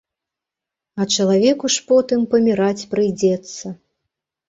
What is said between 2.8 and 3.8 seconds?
прыйдзецца.